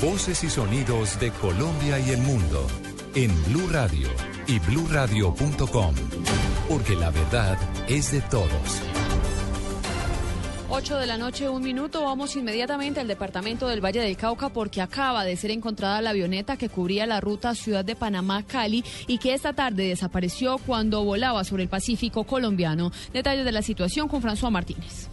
Voces 0.00 0.44
y 0.44 0.50
sonidos 0.50 1.18
de 1.18 1.30
Colombia 1.30 1.98
y 1.98 2.10
el 2.10 2.18
mundo 2.18 2.66
en 3.14 3.30
Blue 3.44 3.66
Radio 3.70 4.08
y 4.46 4.58
bluradio.com, 4.58 5.94
porque 6.68 6.94
la 6.94 7.10
verdad 7.10 7.56
es 7.88 8.12
de 8.12 8.20
todos. 8.20 8.82
8 10.68 10.98
de 10.98 11.06
la 11.06 11.16
noche, 11.16 11.48
un 11.48 11.62
minuto. 11.62 12.04
Vamos 12.04 12.36
inmediatamente 12.36 13.00
al 13.00 13.08
departamento 13.08 13.68
del 13.68 13.82
Valle 13.82 14.00
del 14.00 14.18
Cauca 14.18 14.50
porque 14.50 14.82
acaba 14.82 15.24
de 15.24 15.34
ser 15.34 15.50
encontrada 15.50 16.02
la 16.02 16.10
avioneta 16.10 16.58
que 16.58 16.68
cubría 16.68 17.06
la 17.06 17.22
ruta 17.22 17.54
Ciudad 17.54 17.82
de 17.84 17.96
Panamá-Cali 17.96 18.84
y 19.06 19.16
que 19.16 19.32
esta 19.32 19.54
tarde 19.54 19.88
desapareció 19.88 20.58
cuando 20.58 21.04
volaba 21.04 21.42
sobre 21.44 21.62
el 21.62 21.70
Pacífico 21.70 22.24
colombiano. 22.24 22.92
Detalles 23.14 23.46
de 23.46 23.52
la 23.52 23.62
situación 23.62 24.08
con 24.08 24.20
François 24.22 24.50
Martínez. 24.50 25.08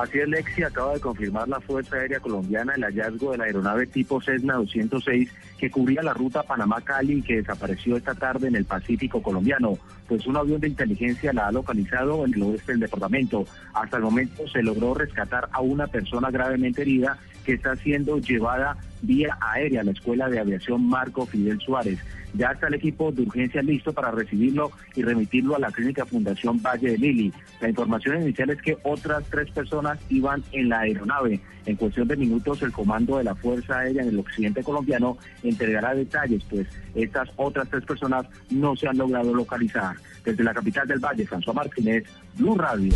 Así 0.00 0.18
es, 0.18 0.28
Lexi 0.28 0.62
acaba 0.62 0.94
de 0.94 1.00
confirmar 1.00 1.46
la 1.46 1.60
Fuerza 1.60 1.96
Aérea 1.96 2.20
Colombiana 2.20 2.74
el 2.74 2.84
hallazgo 2.84 3.32
de 3.32 3.38
la 3.38 3.44
aeronave 3.44 3.86
tipo 3.86 4.18
Cessna 4.18 4.54
206 4.54 5.30
que 5.60 5.70
cubría 5.70 6.02
la 6.02 6.14
ruta 6.14 6.42
Panamá-Cali 6.42 7.20
que 7.20 7.36
desapareció 7.36 7.98
esta 7.98 8.14
tarde 8.14 8.48
en 8.48 8.56
el 8.56 8.64
Pacífico 8.64 9.22
colombiano. 9.22 9.76
Pues 10.08 10.26
un 10.26 10.38
avión 10.38 10.58
de 10.58 10.68
inteligencia 10.68 11.34
la 11.34 11.48
ha 11.48 11.52
localizado 11.52 12.24
en 12.24 12.32
el 12.32 12.42
oeste 12.44 12.72
del 12.72 12.80
departamento. 12.80 13.44
Hasta 13.74 13.98
el 13.98 14.02
momento 14.02 14.48
se 14.48 14.62
logró 14.62 14.94
rescatar 14.94 15.50
a 15.52 15.60
una 15.60 15.86
persona 15.86 16.30
gravemente 16.30 16.80
herida 16.80 17.18
que 17.44 17.52
está 17.52 17.76
siendo 17.76 18.18
llevada 18.18 18.78
vía 19.02 19.36
aérea 19.40 19.82
a 19.82 19.84
la 19.84 19.92
Escuela 19.92 20.30
de 20.30 20.40
Aviación 20.40 20.88
Marco 20.88 21.26
Fidel 21.26 21.60
Suárez. 21.60 21.98
Ya 22.32 22.52
está 22.52 22.68
el 22.68 22.74
equipo 22.74 23.10
de 23.10 23.22
urgencia 23.22 23.60
listo 23.60 23.92
para 23.92 24.10
recibirlo 24.12 24.70
y 24.94 25.02
remitirlo 25.02 25.56
a 25.56 25.58
la 25.58 25.70
clínica 25.70 26.06
Fundación 26.06 26.62
Valle 26.62 26.92
de 26.92 26.98
Lili. 26.98 27.32
La 27.60 27.68
información 27.68 28.22
inicial 28.22 28.50
es 28.50 28.62
que 28.62 28.78
otras 28.84 29.24
tres 29.30 29.50
personas 29.50 29.98
iban 30.08 30.42
en 30.52 30.68
la 30.68 30.80
aeronave. 30.80 31.40
En 31.66 31.76
cuestión 31.76 32.08
de 32.08 32.16
minutos, 32.16 32.62
el 32.62 32.72
comando 32.72 33.18
de 33.18 33.24
la 33.24 33.34
Fuerza 33.34 33.80
Aérea 33.80 34.02
en 34.02 34.08
el 34.08 34.18
occidente 34.18 34.62
colombiano 34.62 35.18
entregará 35.50 35.94
detalles, 35.94 36.42
pues 36.48 36.66
estas 36.94 37.28
otras 37.36 37.68
tres 37.68 37.84
personas 37.84 38.26
no 38.50 38.74
se 38.76 38.88
han 38.88 38.98
logrado 38.98 39.34
localizar. 39.34 39.96
Desde 40.24 40.44
la 40.44 40.54
capital 40.54 40.86
del 40.86 40.98
Valle, 40.98 41.26
François 41.26 41.54
Martínez, 41.54 42.04
Blue 42.36 42.56
Radio. 42.56 42.92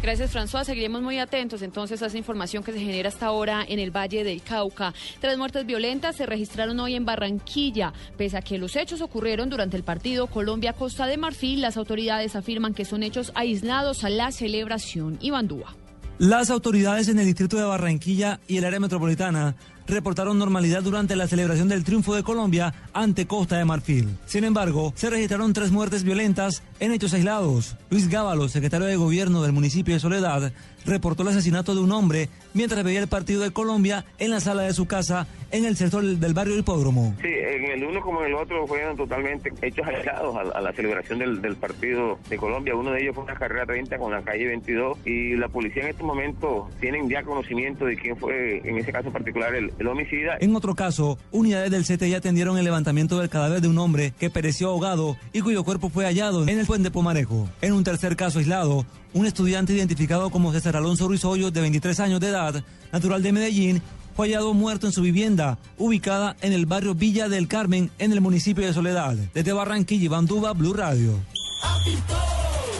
Gracias, 0.00 0.30
François. 0.32 0.64
Seguiremos 0.64 1.02
muy 1.02 1.18
atentos 1.18 1.60
entonces 1.60 2.00
a 2.02 2.06
esa 2.06 2.16
información 2.16 2.62
que 2.62 2.72
se 2.72 2.78
genera 2.78 3.08
hasta 3.08 3.26
ahora 3.26 3.64
en 3.66 3.80
el 3.80 3.90
Valle 3.90 4.22
del 4.22 4.42
Cauca. 4.42 4.94
Tres 5.20 5.36
muertes 5.36 5.66
violentas 5.66 6.14
se 6.16 6.24
registraron 6.24 6.78
hoy 6.78 6.94
en 6.94 7.04
Barranquilla. 7.04 7.92
Pese 8.16 8.36
a 8.36 8.42
que 8.42 8.58
los 8.58 8.76
hechos 8.76 9.00
ocurrieron 9.00 9.50
durante 9.50 9.76
el 9.76 9.82
partido 9.82 10.28
Colombia-Costa 10.28 11.06
de 11.06 11.16
Marfil, 11.16 11.60
las 11.60 11.76
autoridades 11.76 12.36
afirman 12.36 12.74
que 12.74 12.84
son 12.84 13.02
hechos 13.02 13.32
aislados 13.34 14.04
a 14.04 14.08
la 14.08 14.30
celebración. 14.30 15.18
Ibandúa. 15.20 15.74
Las 16.18 16.50
autoridades 16.50 17.08
en 17.08 17.18
el 17.18 17.26
distrito 17.26 17.56
de 17.56 17.64
Barranquilla 17.64 18.40
y 18.46 18.58
el 18.58 18.64
área 18.64 18.80
metropolitana 18.80 19.56
reportaron 19.88 20.38
normalidad 20.38 20.82
durante 20.82 21.16
la 21.16 21.26
celebración 21.26 21.68
del 21.68 21.84
triunfo 21.84 22.14
de 22.14 22.22
Colombia 22.22 22.74
ante 22.92 23.26
Costa 23.26 23.56
de 23.56 23.64
Marfil. 23.64 24.08
Sin 24.26 24.44
embargo, 24.44 24.92
se 24.94 25.10
registraron 25.10 25.52
tres 25.52 25.72
muertes 25.72 26.04
violentas 26.04 26.62
en 26.78 26.92
hechos 26.92 27.14
aislados. 27.14 27.76
Luis 27.90 28.08
Gábalo, 28.08 28.48
secretario 28.48 28.86
de 28.86 28.96
gobierno 28.96 29.42
del 29.42 29.52
municipio 29.52 29.94
de 29.94 30.00
Soledad, 30.00 30.52
reportó 30.86 31.22
el 31.22 31.28
asesinato 31.28 31.74
de 31.74 31.80
un 31.80 31.92
hombre 31.92 32.28
mientras 32.54 32.82
veía 32.84 33.00
el 33.00 33.08
partido 33.08 33.42
de 33.42 33.50
Colombia 33.50 34.04
en 34.18 34.30
la 34.30 34.40
sala 34.40 34.62
de 34.62 34.72
su 34.72 34.86
casa 34.86 35.26
en 35.50 35.64
el 35.64 35.76
sector 35.76 36.02
del 36.02 36.34
barrio 36.34 36.58
Hipódromo. 36.58 37.14
Sí, 37.22 37.28
en 37.28 37.64
el 37.64 37.84
uno 37.84 38.00
como 38.00 38.20
en 38.20 38.28
el 38.28 38.34
otro 38.34 38.66
fueron 38.66 38.96
totalmente 38.96 39.52
hechos 39.62 39.86
aislados 39.86 40.36
a, 40.36 40.60
la 40.60 40.72
celebración 40.72 41.18
del, 41.18 41.56
partido 41.56 42.18
de 42.28 42.36
Colombia. 42.36 42.74
Uno 42.74 42.90
de 42.92 43.02
ellos 43.02 43.14
fue 43.14 43.24
una 43.24 43.34
carrera 43.34 43.66
30 43.66 43.98
con 43.98 44.12
la 44.12 44.22
calle 44.22 44.46
22 44.46 44.98
y 45.06 45.36
la 45.36 45.48
policía 45.48 45.82
en 45.84 45.88
estos 45.90 46.06
momentos 46.06 46.64
tienen 46.80 47.08
ya 47.08 47.22
conocimiento 47.22 47.84
de 47.84 47.96
quién 47.96 48.16
fue 48.16 48.58
en 48.64 48.78
ese 48.78 48.92
caso 48.92 49.10
particular 49.10 49.54
el, 49.54 49.72
el 49.78 49.86
homicida. 49.86 50.36
En 50.40 50.54
otro 50.54 50.74
caso, 50.74 51.18
unidades 51.30 51.70
del 51.70 51.84
CTI 51.84 52.14
atendieron 52.14 52.58
el 52.58 52.64
levantamiento 52.64 53.18
del 53.18 53.28
cadáver 53.28 53.60
de 53.60 53.68
un 53.68 53.78
hombre 53.78 54.12
que 54.18 54.30
pereció 54.30 54.68
ahogado 54.68 55.16
y 55.32 55.40
cuyo 55.40 55.64
cuerpo 55.64 55.88
fue 55.90 56.04
hallado 56.04 56.46
en 56.46 56.58
el 56.58 56.66
puente 56.66 56.90
Pomarejo. 56.90 57.48
En 57.60 57.72
un 57.72 57.84
tercer 57.84 58.16
caso 58.16 58.38
aislado, 58.38 58.84
un 59.14 59.26
estudiante 59.26 59.72
identificado 59.72 60.30
como 60.30 60.52
César 60.52 60.76
Alonso 60.76 61.08
Ruiz 61.08 61.24
Hoyos, 61.24 61.52
de 61.52 61.60
23 61.60 62.00
años 62.00 62.20
de 62.20 62.28
edad, 62.28 62.62
natural 62.92 63.22
de 63.22 63.32
Medellín, 63.32 63.82
fue 64.14 64.26
hallado 64.26 64.52
muerto 64.52 64.86
en 64.88 64.92
su 64.92 65.02
vivienda, 65.02 65.58
ubicada 65.76 66.36
en 66.40 66.52
el 66.52 66.66
barrio 66.66 66.94
Villa 66.94 67.28
del 67.28 67.46
Carmen, 67.46 67.90
en 67.98 68.12
el 68.12 68.20
municipio 68.20 68.66
de 68.66 68.72
Soledad. 68.72 69.14
Desde 69.32 69.52
Barranquilla, 69.52 70.06
Iván 70.06 70.26
Duba, 70.26 70.52
Blue 70.54 70.74
Radio. 70.74 71.12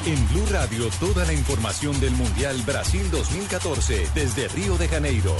En 0.05 0.28
Blue 0.28 0.47
Radio, 0.50 0.89
toda 0.99 1.25
la 1.25 1.33
información 1.33 2.00
del 2.00 2.12
Mundial 2.12 2.56
Brasil 2.67 3.03
2014, 3.12 4.09
desde 4.15 4.49
Río 4.49 4.77
de 4.78 4.89
Janeiro. 4.89 5.37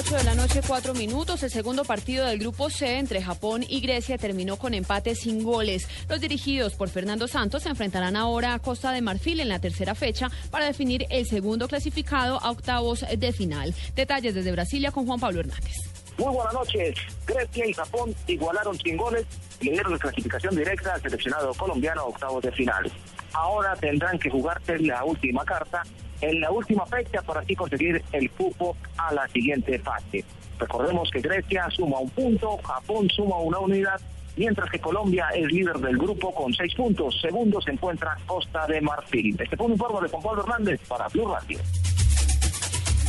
8 0.00 0.16
de 0.16 0.24
la 0.24 0.34
noche, 0.34 0.62
4 0.66 0.94
minutos. 0.94 1.42
El 1.42 1.50
segundo 1.50 1.84
partido 1.84 2.24
del 2.24 2.38
Grupo 2.38 2.70
C 2.70 2.96
entre 2.96 3.20
Japón 3.20 3.66
y 3.68 3.82
Grecia 3.82 4.16
terminó 4.16 4.56
con 4.56 4.72
empate 4.72 5.14
sin 5.14 5.42
goles. 5.42 5.86
Los 6.08 6.22
dirigidos 6.22 6.74
por 6.74 6.88
Fernando 6.88 7.28
Santos 7.28 7.64
se 7.64 7.68
enfrentarán 7.68 8.16
ahora 8.16 8.54
a 8.54 8.58
Costa 8.60 8.92
de 8.92 9.02
Marfil 9.02 9.40
en 9.40 9.50
la 9.50 9.58
tercera 9.58 9.94
fecha 9.94 10.30
para 10.50 10.64
definir 10.64 11.04
el 11.10 11.26
segundo 11.26 11.68
clasificado 11.68 12.42
a 12.42 12.50
octavos 12.50 13.04
de 13.14 13.32
final. 13.34 13.74
Detalles 13.94 14.34
desde 14.34 14.52
Brasilia 14.52 14.90
con 14.90 15.04
Juan 15.06 15.20
Pablo 15.20 15.40
Hernández. 15.40 15.76
Muy 16.16 16.32
buenas 16.32 16.54
noches. 16.54 16.96
Grecia 17.26 17.66
y 17.66 17.74
Japón 17.74 18.14
igualaron 18.26 18.78
sin 18.78 18.96
goles 18.96 19.26
y 19.60 19.68
dieron 19.68 19.92
la 19.92 19.98
clasificación 19.98 20.56
directa 20.56 20.94
al 20.94 21.02
seleccionado 21.02 21.52
colombiano 21.52 22.00
a 22.00 22.04
octavos 22.06 22.42
de 22.42 22.52
final. 22.52 22.90
Ahora 23.34 23.76
tendrán 23.76 24.18
que 24.18 24.30
jugarse 24.30 24.78
la 24.78 25.04
última 25.04 25.44
carta 25.44 25.82
en 26.20 26.40
la 26.40 26.50
última 26.50 26.86
fecha 26.86 27.22
para 27.22 27.40
así 27.40 27.54
conseguir 27.54 28.02
el 28.12 28.30
cupo 28.30 28.76
a 28.96 29.12
la 29.12 29.26
siguiente 29.28 29.78
fase. 29.78 30.24
Recordemos 30.58 31.10
que 31.10 31.20
Grecia 31.20 31.68
suma 31.70 31.98
un 31.98 32.10
punto, 32.10 32.58
Japón 32.58 33.08
suma 33.08 33.38
una 33.38 33.58
unidad, 33.58 34.00
mientras 34.36 34.70
que 34.70 34.78
Colombia 34.78 35.28
es 35.34 35.46
líder 35.46 35.78
del 35.78 35.96
grupo 35.96 36.34
con 36.34 36.52
seis 36.52 36.74
puntos. 36.74 37.18
Segundo 37.20 37.60
se 37.60 37.70
encuentra 37.70 38.16
Costa 38.26 38.66
de 38.66 38.80
Marfil. 38.80 39.36
Este 39.40 39.56
fue 39.56 39.66
un 39.66 39.72
informe 39.72 40.02
de 40.02 40.08
Juan 40.08 40.22
Pablo 40.22 40.42
Hernández 40.42 40.80
para 40.86 41.08
Blue 41.08 41.28
Radio. 41.28 41.58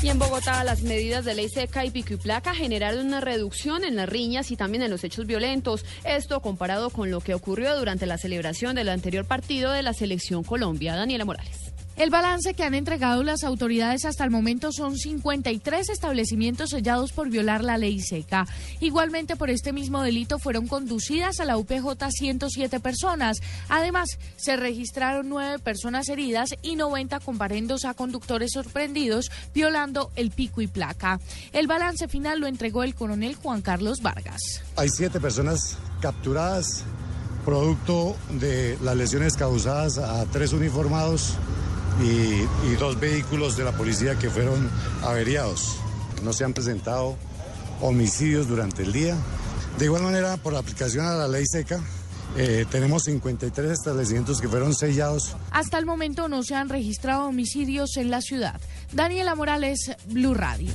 Y 0.04 0.10
en 0.10 0.18
Bogotá, 0.18 0.64
las 0.64 0.82
medidas 0.82 1.26
de 1.26 1.36
ley 1.36 1.48
seca 1.48 1.86
y 1.86 1.92
pico 1.92 2.16
y 2.16 2.18
placa 2.18 2.56
generaron 2.56 3.06
una 3.06 3.22
reducción 3.22 3.84
en 3.84 3.96
las 3.96 4.10
riñas 4.10 4.50
y 4.50 4.56
también 4.56 4.82
en 4.82 4.90
los 4.90 5.04
hechos 5.04 5.28
violentos. 5.28 5.86
Esto 6.04 6.42
comparado 6.42 6.90
con 6.90 7.12
lo 7.12 7.22
que 7.22 7.36
ocurrió 7.36 7.78
durante 7.78 8.08
la 8.08 8.18
celebración 8.18 8.76
del 8.76 8.90
anterior 8.90 9.26
partido 9.26 9.72
de 9.72 9.84
la 9.84 9.94
Selección 9.94 10.44
Colombia. 10.44 10.96
Daniela 10.96 11.24
Morales. 11.24 11.71
El 12.02 12.10
balance 12.10 12.56
que 12.56 12.64
han 12.64 12.74
entregado 12.74 13.22
las 13.22 13.44
autoridades 13.44 14.06
hasta 14.06 14.24
el 14.24 14.32
momento 14.32 14.72
son 14.72 14.98
53 14.98 15.88
establecimientos 15.88 16.72
sellados 16.72 17.12
por 17.12 17.30
violar 17.30 17.64
la 17.64 17.78
ley 17.78 18.00
seca. 18.00 18.48
Igualmente 18.80 19.36
por 19.36 19.52
este 19.52 19.72
mismo 19.72 20.02
delito 20.02 20.40
fueron 20.40 20.66
conducidas 20.66 21.40
a 21.40 21.46
la 21.46 21.58
UPJ 21.58 22.10
107 22.10 22.80
personas. 22.80 23.38
Además, 23.70 24.18
se 24.36 24.56
registraron 24.56 25.30
nueve 25.30 25.60
personas 25.60 26.10
heridas 26.10 26.50
y 26.64 26.76
90 26.76 27.20
comparendos 27.20 27.86
a 27.86 27.94
conductores 27.94 28.54
sorprendidos 28.54 29.30
violando 29.54 30.10
el 30.16 30.32
pico 30.32 30.62
y 30.62 30.66
placa. 30.66 31.20
El 31.54 31.68
balance 31.68 32.08
final 32.08 32.40
lo 32.40 32.48
entregó 32.48 32.82
el 32.82 32.96
coronel 32.96 33.36
Juan 33.36 33.62
Carlos 33.62 34.02
Vargas. 34.02 34.42
Hay 34.76 34.90
siete 34.90 35.20
personas 35.20 35.78
capturadas 36.02 36.84
producto 37.46 38.16
de 38.40 38.80
las 38.82 38.96
lesiones 38.96 39.36
causadas 39.36 40.00
a 40.00 40.26
tres 40.26 40.52
uniformados 40.54 41.38
y, 42.00 42.76
dos 42.76 43.00
vehículos 43.00 43.58
de 43.58 43.64
la 43.64 43.72
policía 43.74 44.18
que 44.18 44.30
fueron 44.30 44.70
averiados. 45.04 45.78
No 46.24 46.34
se 46.34 46.44
han 46.44 46.54
presentado 46.54 47.16
homicidios 47.82 48.48
durante 48.48 48.84
el 48.84 48.94
día. 48.94 49.16
De 49.78 49.86
igual 49.86 50.04
manera, 50.04 50.38
por 50.38 50.56
aplicación 50.56 51.06
a 51.06 51.16
la 51.16 51.28
ley 51.28 51.46
seca, 51.46 51.80
eh, 52.38 52.66
tenemos 52.72 53.04
53 53.04 53.72
establecimientos 53.72 54.42
que 54.42 54.48
fueron 54.48 54.74
sellados. 54.74 55.36
Hasta 55.52 55.78
el 55.78 55.86
momento 55.86 56.28
no 56.28 56.44
se 56.44 56.56
han 56.56 56.70
registrado 56.70 57.28
homicidios 57.28 57.98
en 57.98 58.10
la 58.10 58.22
ciudad. 58.22 58.60
Daniela 58.94 59.36
Morales, 59.36 59.92
Blue 60.08 60.34
Radio. 60.34 60.72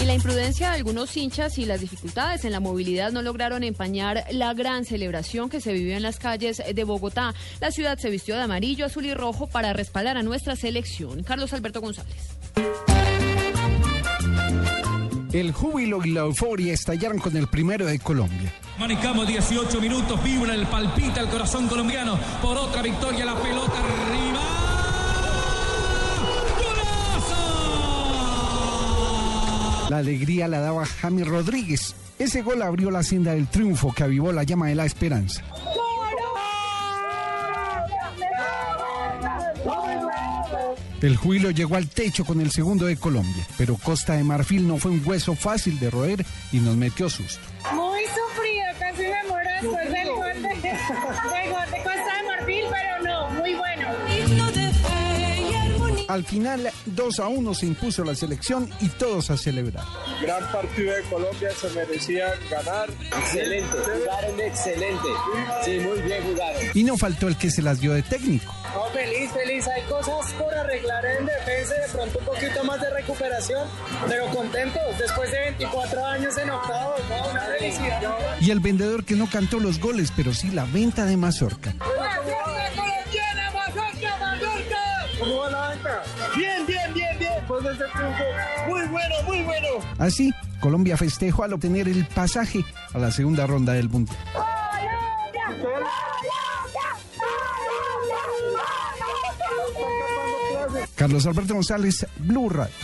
Y 0.00 0.04
la 0.04 0.14
imprudencia 0.14 0.70
de 0.70 0.76
algunos 0.76 1.16
hinchas 1.16 1.58
y 1.58 1.64
las 1.64 1.80
dificultades 1.80 2.44
en 2.44 2.52
la 2.52 2.60
movilidad 2.60 3.12
no 3.12 3.22
lograron 3.22 3.62
empañar 3.62 4.24
la 4.30 4.52
gran 4.54 4.84
celebración 4.84 5.48
que 5.48 5.60
se 5.60 5.72
vivió 5.72 5.96
en 5.96 6.02
las 6.02 6.18
calles 6.18 6.62
de 6.72 6.84
Bogotá. 6.84 7.34
La 7.60 7.70
ciudad 7.70 7.98
se 7.98 8.10
vistió 8.10 8.36
de 8.36 8.42
amarillo, 8.42 8.86
azul 8.86 9.06
y 9.06 9.14
rojo 9.14 9.46
para 9.46 9.72
respaldar 9.72 10.16
a 10.16 10.22
nuestra 10.22 10.56
selección. 10.56 11.22
Carlos 11.22 11.52
Alberto 11.52 11.80
González. 11.80 12.36
El 15.34 15.50
júbilo 15.50 16.00
y 16.04 16.10
la 16.12 16.20
euforia 16.20 16.72
estallaron 16.72 17.18
con 17.18 17.36
el 17.36 17.48
primero 17.48 17.86
de 17.86 17.98
Colombia. 17.98 18.54
Manejamos 18.78 19.26
18 19.26 19.80
minutos, 19.80 20.22
vibra 20.22 20.54
el 20.54 20.64
palpita 20.66 21.20
el 21.20 21.28
corazón 21.28 21.66
colombiano 21.66 22.16
por 22.40 22.56
otra 22.56 22.82
victoria, 22.82 23.24
la 23.24 23.34
pelota 23.34 23.72
arriba. 23.72 24.33
La 29.88 29.98
alegría 29.98 30.48
la 30.48 30.60
daba 30.60 30.86
James 30.86 31.26
Rodríguez. 31.26 31.94
Ese 32.18 32.42
gol 32.42 32.62
abrió 32.62 32.90
la 32.90 33.02
senda 33.02 33.32
del 33.32 33.48
triunfo 33.48 33.92
que 33.92 34.04
avivó 34.04 34.32
la 34.32 34.44
llama 34.44 34.68
de 34.68 34.74
la 34.74 34.86
esperanza. 34.86 35.42
El 41.02 41.16
jubilo 41.16 41.50
llegó 41.50 41.76
al 41.76 41.88
techo 41.88 42.24
con 42.24 42.40
el 42.40 42.50
segundo 42.50 42.86
de 42.86 42.96
Colombia, 42.96 43.46
pero 43.58 43.76
Costa 43.76 44.14
de 44.14 44.24
Marfil 44.24 44.66
no 44.66 44.78
fue 44.78 44.90
un 44.90 45.02
hueso 45.04 45.34
fácil 45.34 45.78
de 45.78 45.90
roer 45.90 46.24
y 46.50 46.60
nos 46.60 46.76
metió 46.76 47.10
susto. 47.10 47.46
Muy 47.74 48.00
sufrido, 48.04 48.64
casi 48.78 49.02
me 49.02 49.24
muero 49.28 49.50
después 49.60 49.92
del 49.92 50.08
gol 50.08 50.42
de, 50.42 50.48
de 50.48 51.82
Costa 51.82 52.16
de 52.16 52.26
Marfil, 52.26 52.64
pero 52.70 53.03
Al 56.08 56.24
final, 56.24 56.70
2 56.86 57.20
a 57.20 57.28
1 57.28 57.54
se 57.54 57.66
impuso 57.66 58.04
la 58.04 58.14
selección 58.14 58.68
y 58.80 58.88
todos 58.88 59.30
a 59.30 59.36
celebrar. 59.36 59.84
Gran 60.20 60.50
partido 60.52 60.94
de 60.94 61.02
Colombia, 61.02 61.50
se 61.58 61.70
merecían 61.70 62.30
ganar. 62.50 62.90
Excelente, 62.90 63.76
jugaron 63.76 64.40
excelente. 64.40 65.08
Sí, 65.64 65.78
muy 65.80 66.00
bien 66.02 66.22
jugaron. 66.22 66.62
Y 66.74 66.84
no 66.84 66.96
faltó 66.98 67.28
el 67.28 67.36
que 67.36 67.50
se 67.50 67.62
las 67.62 67.80
dio 67.80 67.92
de 67.94 68.02
técnico. 68.02 68.54
No, 68.74 68.84
feliz, 68.90 69.30
feliz. 69.30 69.66
Hay 69.68 69.82
cosas 69.82 70.32
por 70.34 70.52
arreglar 70.52 71.04
en 71.06 71.26
defensa, 71.26 71.74
de 71.74 71.88
pronto 71.92 72.18
un 72.18 72.24
poquito 72.24 72.64
más 72.64 72.80
de 72.80 72.90
recuperación, 72.90 73.68
pero 74.08 74.26
contentos. 74.26 74.82
Después 74.98 75.30
de 75.30 75.40
24 75.40 76.04
años 76.04 76.36
en 76.36 76.50
octavos, 76.50 77.00
¿no? 77.08 77.30
Una 77.30 77.40
felicidad. 77.40 78.02
Y 78.40 78.50
el 78.50 78.60
vendedor 78.60 79.04
que 79.04 79.14
no 79.14 79.28
cantó 79.30 79.60
los 79.60 79.80
goles, 79.80 80.12
pero 80.14 80.34
sí 80.34 80.50
la 80.50 80.64
venta 80.64 81.04
de 81.04 81.16
mazorca. 81.16 81.74
Ese 87.74 87.84
triunfo, 87.92 88.24
muy 88.68 88.86
bueno, 88.88 89.14
muy 89.26 89.42
bueno. 89.42 89.68
Así, 89.98 90.32
Colombia 90.60 90.96
festejó 90.96 91.44
al 91.44 91.52
obtener 91.52 91.88
el 91.88 92.06
pasaje 92.06 92.64
a 92.92 92.98
la 92.98 93.10
segunda 93.10 93.46
ronda 93.46 93.72
del 93.72 93.88
Mundial. 93.88 94.18
Carlos 100.94 101.26
Alberto 101.26 101.54
González, 101.54 102.06
Blue 102.18 102.48
Radio. 102.48 102.74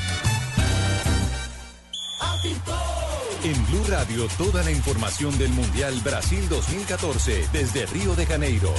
En 3.42 3.66
Blue 3.68 3.84
Radio, 3.88 4.28
toda 4.36 4.62
la 4.62 4.70
información 4.70 5.36
del 5.38 5.48
Mundial 5.50 5.94
Brasil 6.04 6.46
2014 6.50 7.48
desde 7.52 7.86
Río 7.86 8.14
de 8.14 8.26
Janeiro. 8.26 8.74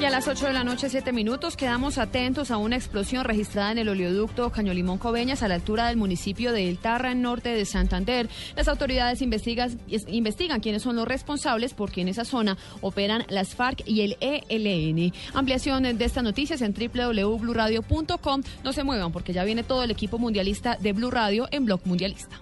Y 0.00 0.04
a 0.06 0.10
las 0.10 0.28
8 0.28 0.46
de 0.46 0.52
la 0.54 0.64
noche, 0.64 0.88
7 0.88 1.12
minutos, 1.12 1.58
quedamos 1.58 1.98
atentos 1.98 2.50
a 2.50 2.56
una 2.56 2.76
explosión 2.76 3.22
registrada 3.22 3.70
en 3.72 3.76
el 3.76 3.90
oleoducto 3.90 4.50
Cañolimón 4.50 4.96
Coveñas 4.96 5.42
a 5.42 5.48
la 5.48 5.56
altura 5.56 5.88
del 5.88 5.98
municipio 5.98 6.52
de 6.52 6.70
El 6.70 6.78
Tarra, 6.78 7.12
en 7.12 7.20
norte 7.20 7.50
de 7.50 7.66
Santander. 7.66 8.26
Las 8.56 8.68
autoridades 8.68 9.20
investigan, 9.20 10.60
quiénes 10.62 10.82
son 10.82 10.96
los 10.96 11.06
responsables 11.06 11.74
porque 11.74 12.00
en 12.00 12.08
esa 12.08 12.24
zona 12.24 12.56
operan 12.80 13.26
las 13.28 13.54
FARC 13.54 13.82
y 13.86 14.00
el 14.00 14.16
ELN. 14.20 15.12
Ampliación 15.34 15.82
de 15.82 16.02
estas 16.02 16.24
noticias 16.24 16.62
en 16.62 16.72
www.bluradio.com. 16.72 18.42
No 18.64 18.72
se 18.72 18.84
muevan 18.84 19.12
porque 19.12 19.34
ya 19.34 19.44
viene 19.44 19.64
todo 19.64 19.82
el 19.82 19.90
equipo 19.90 20.16
mundialista 20.16 20.78
de 20.80 20.94
Blue 20.94 21.10
Radio 21.10 21.46
en 21.50 21.66
Blog 21.66 21.82
Mundialista. 21.84 22.40